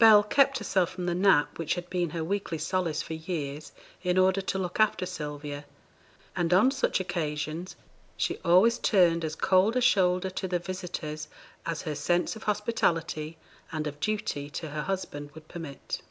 Bell 0.00 0.24
kept 0.24 0.58
herself 0.58 0.90
from 0.90 1.06
the 1.06 1.14
nap 1.14 1.56
which 1.56 1.74
had 1.76 1.88
been 1.88 2.10
her 2.10 2.24
weekly 2.24 2.58
solace 2.58 3.00
for 3.00 3.14
years, 3.14 3.70
in 4.02 4.18
order 4.18 4.40
to 4.40 4.58
look 4.58 4.80
after 4.80 5.06
Sylvia, 5.06 5.66
and 6.34 6.52
on 6.52 6.72
such 6.72 6.98
occasions 6.98 7.76
she 8.16 8.38
always 8.38 8.76
turned 8.78 9.24
as 9.24 9.36
cold 9.36 9.76
a 9.76 9.80
shoulder 9.80 10.30
to 10.30 10.48
the 10.48 10.58
visitors 10.58 11.28
as 11.64 11.82
her 11.82 11.94
sense 11.94 12.34
of 12.34 12.42
hospitality 12.42 13.38
and 13.70 13.86
of 13.86 14.00
duty 14.00 14.50
to 14.50 14.70
her 14.70 14.82
husband 14.82 15.30
would 15.30 15.46
permit. 15.46 16.02